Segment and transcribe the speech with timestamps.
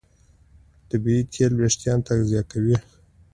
[0.89, 2.77] طبیعي تېل وېښتيان تغذیه کوي.